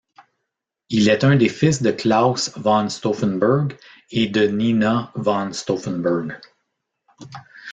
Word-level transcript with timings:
Il 0.89 1.09
est 1.09 1.23
un 1.23 1.35
des 1.35 1.47
fils 1.47 1.79
de 1.83 1.91
Claus 1.91 2.49
von 2.55 2.89
Stauffenberg 2.89 3.77
et 4.09 4.25
de 4.25 4.47
Nina 4.47 5.11
von 5.13 5.53
Stauffenberg. 5.53 6.41